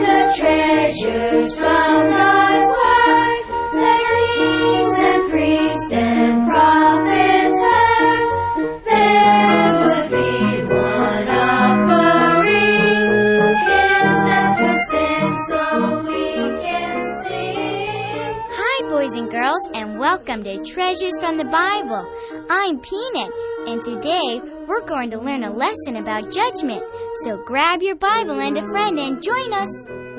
[0.00, 1.56] the treasures.
[3.72, 7.58] The kings and priests and prophets.
[8.84, 12.78] There would be one offering,
[14.60, 15.60] percent, so
[16.06, 16.22] we
[16.62, 18.34] can sing.
[18.50, 22.06] Hi, boys and girls, and welcome to Treasures from the Bible.
[22.50, 23.32] I'm Peanut,
[23.66, 26.82] and today we're going to learn a lesson about judgment.
[27.20, 30.11] So grab your Bible and a friend and join us.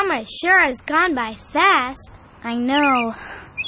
[0.00, 2.12] Summer sure has gone by fast.
[2.42, 3.12] I know.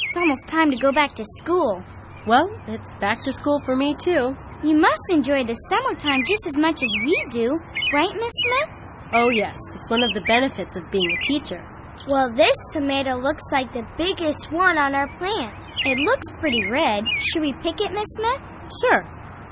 [0.05, 1.83] It's almost time to go back to school.
[2.27, 4.37] Well, it's back to school for me too.
[4.63, 7.59] You must enjoy the summertime just as much as we do,
[7.93, 9.11] right, Miss Smith?
[9.15, 11.61] Oh, yes, it's one of the benefits of being a teacher.
[12.09, 15.53] Well, this tomato looks like the biggest one on our plant.
[15.85, 17.05] It looks pretty red.
[17.19, 18.41] Should we pick it, Miss Smith?
[18.81, 19.01] Sure,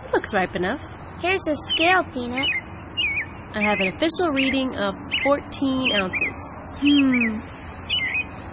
[0.04, 0.80] it looks ripe enough.
[1.20, 2.48] Here's a scale, Peanut.
[3.52, 4.94] I have an official reading of
[5.24, 6.50] 14 ounces.
[6.80, 7.38] Hmm.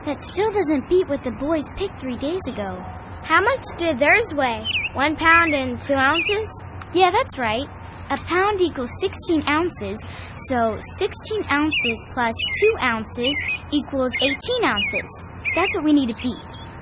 [0.05, 2.75] That still doesn't beat what the boys picked three days ago.
[3.23, 4.67] How much did theirs weigh?
[4.93, 6.63] One pound and two ounces?
[6.93, 7.67] Yeah, that's right.
[8.09, 10.05] A pound equals 16 ounces,
[10.49, 13.33] so 16 ounces plus 2 ounces
[13.71, 15.23] equals 18 ounces.
[15.55, 16.39] That's what we need to beat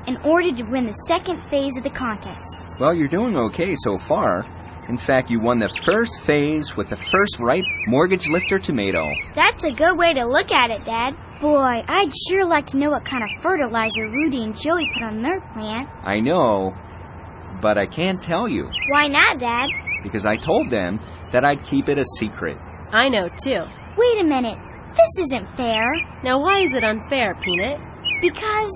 [0.08, 2.64] in order to win the second phase of the contest.
[2.80, 4.46] Well, you're doing okay so far.
[4.88, 9.12] In fact, you won the first phase with the first ripe mortgage lifter tomato.
[9.34, 11.16] That's a good way to look at it, Dad.
[11.42, 15.22] Boy, I'd sure like to know what kind of fertilizer Rudy and Joey put on
[15.22, 15.90] their plant.
[16.04, 16.74] I know,
[17.62, 19.68] but I can't tell you Why not, Dad?
[20.04, 21.00] because I told them
[21.32, 22.56] that I'd keep it a secret.
[22.94, 23.64] I know too.
[23.98, 24.58] Wait a minute.
[24.96, 25.84] This isn't fair.
[26.24, 27.80] Now, why is it unfair, Peanut?
[28.22, 28.72] Because,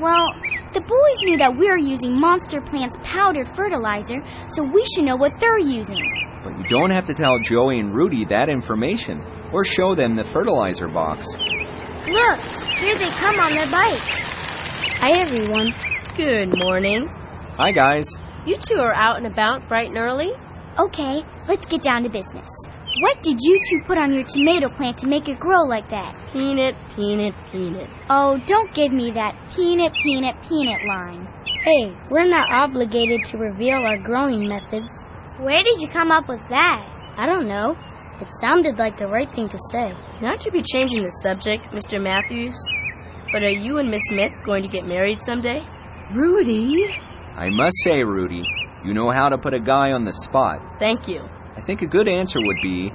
[0.00, 0.26] well,
[0.72, 5.38] the boys knew that we're using Monster Plant's powdered fertilizer, so we should know what
[5.38, 6.02] they're using.
[6.42, 10.24] But you don't have to tell Joey and Rudy that information or show them the
[10.24, 11.26] fertilizer box.
[12.06, 12.38] Look,
[12.78, 14.22] here they come on their bikes.
[15.00, 15.74] Hi, everyone.
[16.16, 17.08] Good morning.
[17.56, 18.06] Hi, guys.
[18.46, 20.30] You two are out and about bright and early?
[20.78, 22.48] Okay, let's get down to business.
[23.00, 26.14] What did you two put on your tomato plant to make it grow like that?
[26.32, 27.90] Peanut, peanut, peanut.
[28.08, 31.26] Oh, don't give me that peanut, peanut, peanut line.
[31.64, 35.02] Hey, we're not obligated to reveal our growing methods.
[35.38, 36.88] Where did you come up with that?
[37.18, 37.76] I don't know.
[38.20, 39.94] It sounded like the right thing to say.
[40.22, 42.02] Not to be changing the subject, Mr.
[42.02, 42.56] Matthews,
[43.32, 45.60] but are you and Miss Smith going to get married someday?
[46.14, 46.86] Rudy?
[47.36, 48.42] I must say, Rudy,
[48.84, 50.60] you know how to put a guy on the spot.
[50.78, 51.20] Thank you.
[51.56, 52.88] I think a good answer would be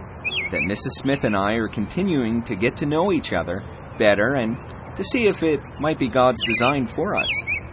[0.51, 1.01] that Mrs.
[1.01, 3.63] Smith and I are continuing to get to know each other
[3.99, 4.57] better and
[4.95, 7.29] to see if it might be God's design for us.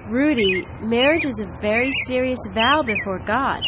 [0.09, 3.61] Rudy, marriage is a very serious vow before God,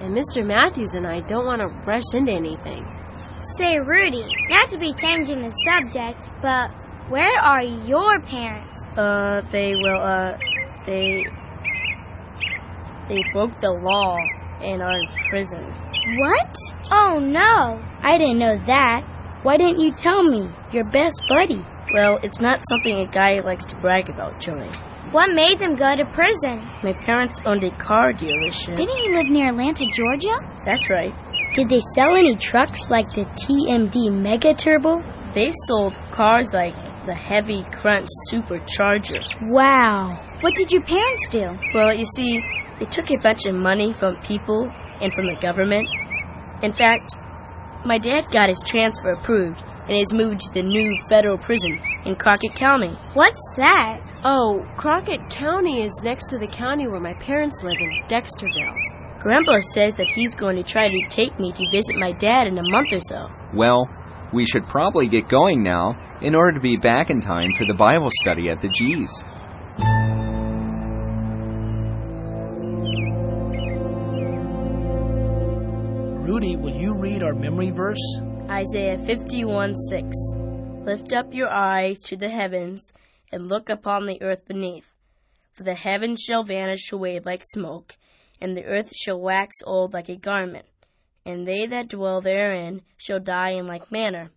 [0.00, 0.44] and Mr.
[0.44, 2.86] Matthews and I don't want to rush into anything.
[3.40, 6.70] Say, Rudy, not to be changing the subject, but
[7.08, 8.82] where are your parents?
[8.96, 10.36] Uh, they will, uh,
[10.84, 11.24] they.
[13.08, 14.16] They broke the law
[14.60, 15.64] and are in prison.
[16.18, 16.56] What?
[16.90, 19.02] Oh no, I didn't know that.
[19.42, 20.50] Why didn't you tell me?
[20.72, 21.64] Your best buddy.
[21.94, 24.68] Well, it's not something a guy likes to brag about, Joey.
[25.10, 26.60] What made them go to prison?
[26.82, 28.74] My parents owned a car dealership.
[28.76, 30.36] Didn't you live near Atlanta, Georgia?
[30.66, 31.14] That's right.
[31.54, 35.02] Did they sell any trucks like the TMD Mega Turbo?
[35.34, 36.74] They sold cars like
[37.06, 39.22] the Heavy Crunch Supercharger.
[39.50, 40.20] Wow.
[40.40, 41.58] What did your parents do?
[41.74, 42.42] Well, you see,
[42.78, 44.70] they took a bunch of money from people
[45.00, 45.88] and from the government.
[46.62, 47.16] In fact,
[47.84, 52.14] my dad got his transfer approved and is moved to the new federal prison in
[52.14, 52.96] Crockett County.
[53.14, 54.00] What's that?
[54.24, 58.97] Oh, Crockett County is next to the county where my parents live in, Dexterville.
[59.20, 62.56] Grandpa says that he's going to try to take me to visit my dad in
[62.56, 63.28] a month or so.
[63.52, 63.88] Well,
[64.32, 67.74] we should probably get going now in order to be back in time for the
[67.74, 69.24] Bible study at the G's.
[76.28, 77.98] Rudy, will you read our memory verse?
[78.48, 80.16] Isaiah 51 6.
[80.84, 82.92] Lift up your eyes to the heavens
[83.32, 84.92] and look upon the earth beneath.
[85.54, 87.96] For the heavens shall vanish away like smoke,
[88.40, 90.66] and the earth shall wax old like a garment,
[91.24, 94.30] and they that dwell therein shall die in like manner.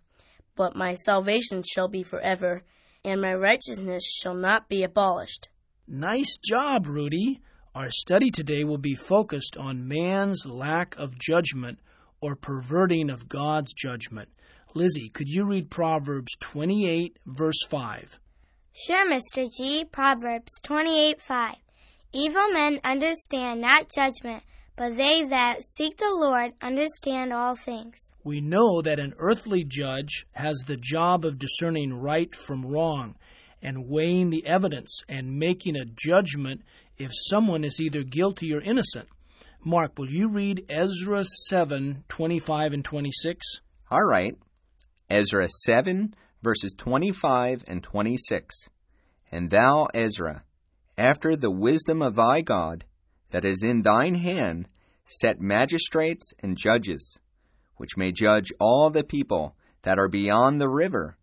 [0.55, 2.61] but my salvation shall be forever,
[3.05, 5.47] and my righteousness shall not be abolished.
[5.87, 7.39] Nice job, Rudy.
[7.73, 11.79] Our study today will be focused on man's lack of judgment
[12.19, 14.29] or perverting of God's judgment.
[14.75, 18.19] Lizzie, could you read Proverbs 28, verse 5?
[18.73, 19.47] Sure, Mr.
[19.57, 19.85] G.
[19.85, 21.55] Proverbs 28 5.
[22.13, 24.43] Evil men understand not judgment,
[24.75, 28.11] but they that seek the Lord understand all things.
[28.25, 33.15] We know that an earthly judge has the job of discerning right from wrong
[33.61, 36.63] and weighing the evidence and making a judgment
[36.97, 39.07] if someone is either guilty or innocent.
[39.63, 43.45] Mark, will you read Ezra 7 25 and 26?
[43.89, 44.35] All right.
[45.09, 48.67] Ezra 7, verses 25 and 26.
[49.31, 50.43] And thou, Ezra,
[51.01, 52.85] after the wisdom of thy God,
[53.31, 54.67] that is in thine hand,
[55.05, 57.17] set magistrates and judges,
[57.77, 61.17] which may judge all the people that are beyond the river,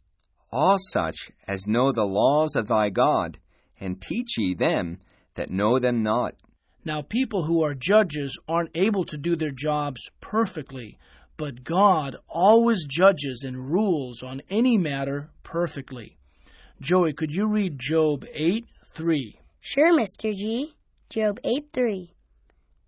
[0.50, 3.38] all such as know the laws of thy God,
[3.78, 4.98] and teach ye them
[5.34, 6.34] that know them not.
[6.84, 10.98] Now, people who are judges aren't able to do their jobs perfectly,
[11.36, 16.16] but God always judges and rules on any matter perfectly.
[16.80, 19.38] Joey, could you read Job 8 3?
[19.60, 20.32] Sure, Mr.
[20.32, 20.74] G.
[21.10, 22.12] Job 8 3.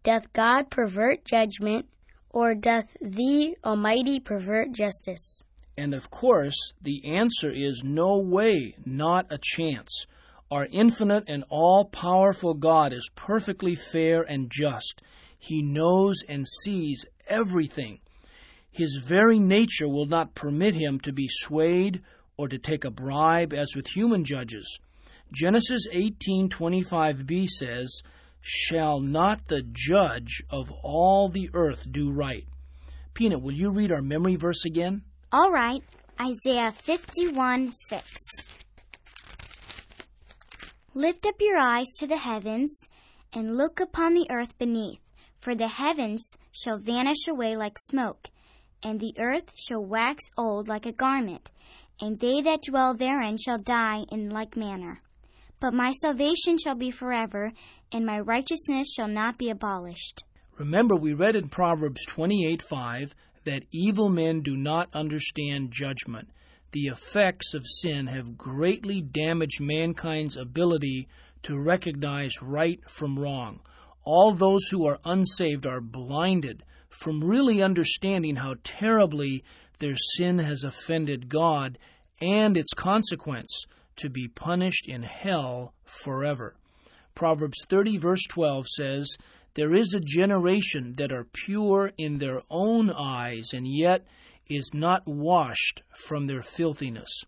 [0.03, 1.87] Doth God pervert judgment,
[2.31, 5.43] or doth the Almighty pervert justice?
[5.77, 10.07] And of course, the answer is no way, not a chance.
[10.51, 15.03] Our infinite and all powerful God is perfectly fair and just.
[15.39, 18.01] He knows and sees everything.
[18.71, 22.03] His very nature will not permit him to be swayed
[22.37, 24.79] or to take a bribe as with human judges.
[25.33, 28.03] Genesis 18:25b says,
[28.41, 32.49] "Shall not the judge of all the earth do right?"
[33.15, 35.03] Peanut, will you read our memory verse again?
[35.31, 35.85] All right,
[36.21, 38.49] Isaiah 51 6.
[40.95, 42.89] Lift up your eyes to the heavens
[43.33, 44.99] and look upon the earth beneath,
[45.39, 48.31] for the heavens shall vanish away like smoke,
[48.83, 51.53] and the earth shall wax old like a garment,
[52.01, 55.01] and they that dwell therein shall die in like manner.
[55.61, 57.53] But my salvation shall be forever,
[57.93, 60.25] and my righteousness shall not be abolished.
[60.57, 63.15] Remember, we read in Proverbs 28 5
[63.45, 66.29] that evil men do not understand judgment.
[66.73, 71.09] The effects of sin have greatly damaged mankind's ability
[71.43, 73.61] to recognize right from wrong.
[74.05, 79.45] All those who are unsaved are blinded from really understanding how terribly
[79.79, 81.79] their sin has offended God
[82.21, 86.57] and its consequence to be punished in hell forever.
[87.15, 89.17] Proverbs 30, verse 12 says,
[89.55, 94.07] There is a generation that are pure in their own eyes, and yet
[94.49, 97.25] is not washed from their filthiness.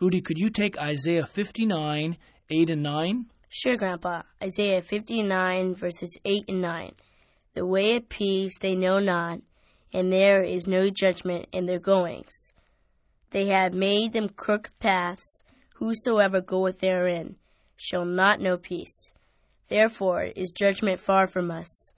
[0.00, 2.16] Rudy, could you take Isaiah 59,
[2.50, 3.26] 8 and 9?
[3.48, 4.22] Sure, Grandpa.
[4.42, 6.92] Isaiah 59, verses 8 and 9.
[7.54, 9.40] The way of peace they know not,
[9.92, 12.54] and there is no judgment in their goings.
[13.30, 15.44] They have made them crooked paths.
[15.80, 17.36] Whosoever goeth therein
[17.74, 19.14] shall not know peace.
[19.68, 21.94] Therefore is judgment far from us,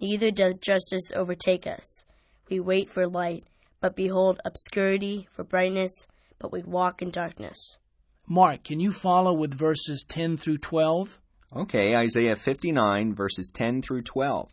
[0.00, 2.06] neither doth justice overtake us.
[2.48, 3.44] We wait for light,
[3.82, 6.06] but behold obscurity for brightness,
[6.38, 7.76] but we walk in darkness.
[8.26, 11.20] Mark, can you follow with verses 10 through 12?
[11.54, 14.50] Okay, Isaiah 59, verses 10 through 12.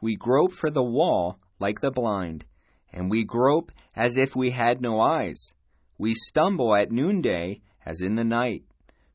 [0.00, 2.44] We grope for the wall like the blind,
[2.92, 5.52] and we grope as if we had no eyes.
[5.98, 8.64] We stumble at noonday as in the night.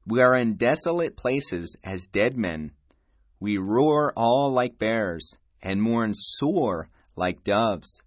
[0.06, 2.72] We are in desolate places as dead men.
[3.40, 8.04] We roar all like bears, and mourn sore like doves.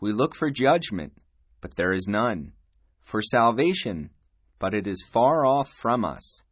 [0.00, 1.12] We look for judgment,
[1.60, 2.52] but there is none.
[3.00, 4.10] For salvation,
[4.58, 6.42] but it is far off from us.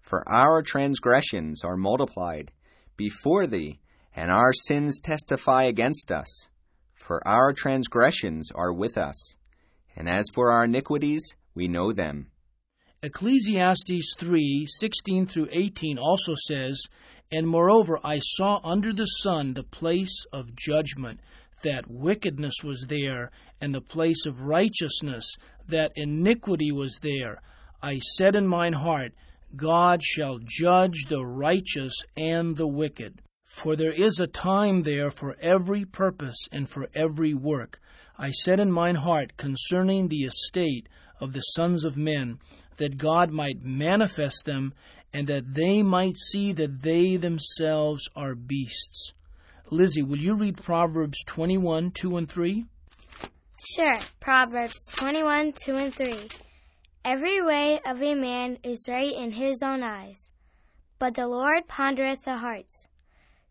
[0.00, 2.52] For our transgressions are multiplied
[2.96, 3.80] before thee,
[4.14, 6.48] and our sins testify against us.
[6.94, 9.36] For our transgressions are with us,
[9.94, 12.30] and as for our iniquities, we know them.
[13.00, 16.82] Ecclesiastes 3 16 through 18 also says,
[17.30, 21.20] And moreover, I saw under the sun the place of judgment,
[21.62, 25.36] that wickedness was there, and the place of righteousness,
[25.68, 27.40] that iniquity was there.
[27.80, 29.12] I said in mine heart,
[29.54, 33.22] God shall judge the righteous and the wicked.
[33.44, 37.80] For there is a time there for every purpose and for every work.
[38.18, 40.88] I said in mine heart concerning the estate
[41.20, 42.38] of the sons of men,
[42.78, 44.74] that God might manifest them,
[45.12, 49.12] and that they might see that they themselves are beasts.
[49.70, 52.64] Lizzie, will you read Proverbs 21, 2 and 3?
[53.74, 53.96] Sure.
[54.20, 56.28] Proverbs 21, 2 and 3.
[57.04, 60.30] Every way of a man is right in his own eyes,
[60.98, 62.86] but the Lord pondereth the hearts.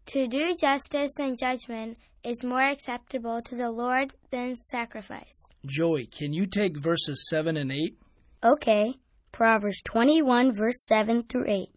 [0.08, 5.44] To do justice and judgment is more acceptable to the Lord than sacrifice.
[5.66, 7.98] Joey, can you take verses 7 and 8?
[8.44, 8.96] Okay.
[9.32, 11.70] Proverbs 21, verse 7 through 8.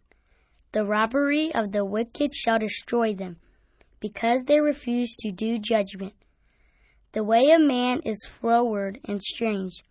[0.71, 3.37] The robbery of the wicked shall destroy them,
[3.99, 6.13] because they refuse to do judgment.
[7.11, 9.83] The way of man is froward and strange,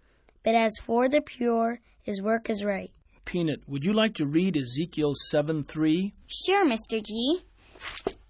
[0.43, 2.91] but as for the pure, his work is right.
[3.27, 6.15] Peanut, would you like to read Ezekiel 7 3?
[6.27, 7.05] Sure, Mr.
[7.05, 7.43] G.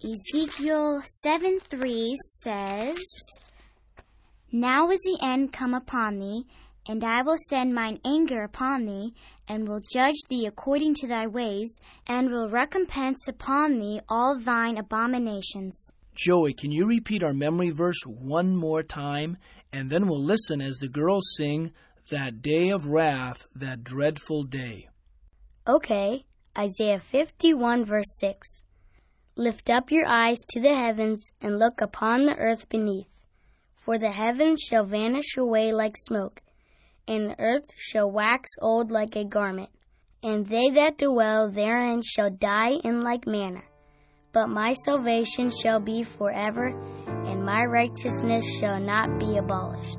[0.03, 2.97] Ezekiel 7 3 says,
[4.51, 6.45] Now is the end come upon thee,
[6.87, 9.13] and I will send mine anger upon thee,
[9.47, 14.77] and will judge thee according to thy ways, and will recompense upon thee all thine
[14.77, 15.91] abominations.
[16.15, 19.37] Joey, can you repeat our memory verse one more time?
[19.73, 21.71] And then we'll listen as the girls sing
[22.09, 24.89] That Day of Wrath, That Dreadful Day.
[25.67, 26.25] Okay.
[26.57, 28.63] Isaiah 51, verse 6.
[29.37, 33.07] Lift up your eyes to the heavens and look upon the earth beneath.
[33.77, 36.41] For the heavens shall vanish away like smoke,
[37.07, 39.69] and earth shall wax old like a garment,
[40.23, 43.63] and they that dwell therein shall die in like manner.
[44.33, 46.67] But my salvation shall be forever,
[47.25, 49.97] and my righteousness shall not be abolished.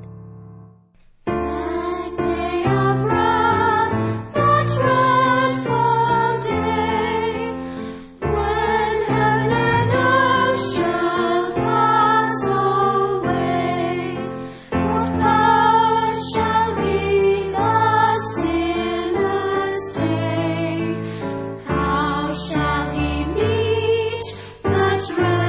[25.09, 25.42] That dreadful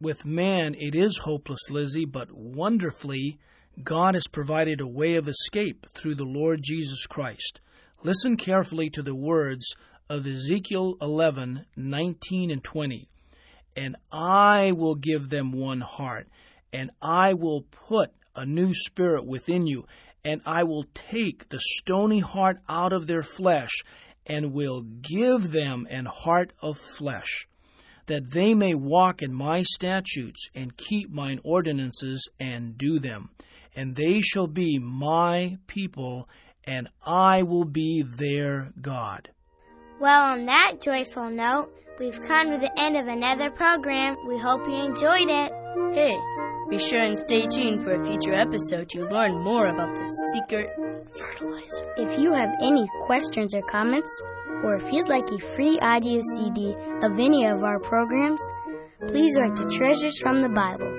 [0.00, 3.38] With man, it is hopeless, Lizzie, but wonderfully,
[3.82, 7.60] God has provided a way of escape through the Lord Jesus Christ.
[8.02, 9.66] Listen carefully to the words
[10.08, 13.06] of Ezekiel 11 19 and 20.
[13.76, 16.26] And I will give them one heart,
[16.72, 19.86] and I will put a new spirit within you,
[20.24, 23.82] and I will take the stony heart out of their flesh,
[24.24, 27.46] and will give them an heart of flesh
[28.06, 33.30] that they may walk in my statutes and keep mine ordinances and do them.
[33.74, 36.28] And they shall be my people,
[36.64, 39.30] and I will be their God.
[40.00, 44.16] Well, on that joyful note, we've come to the end of another program.
[44.26, 45.52] We hope you enjoyed it.
[45.94, 46.18] Hey,
[46.68, 50.70] be sure and stay tuned for a future episode to learn more about the secret
[51.06, 51.94] fertilizer.
[51.96, 54.10] If you have any questions or comments,
[54.62, 58.40] or if you'd like a free audio CD of any of our programs,
[59.06, 60.90] please write to Treasures from the Bible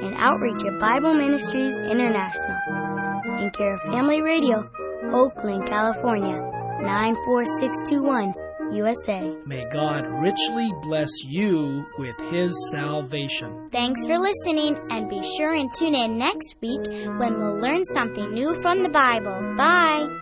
[0.00, 2.56] and Outreach at Bible Ministries International
[3.38, 4.70] in care of Family Radio,
[5.12, 6.38] Oakland, California,
[6.80, 8.34] 94621,
[8.72, 9.34] USA.
[9.46, 13.68] May God richly bless you with his salvation.
[13.72, 16.86] Thanks for listening, and be sure and tune in next week
[17.18, 19.54] when we'll learn something new from the Bible.
[19.56, 20.19] Bye.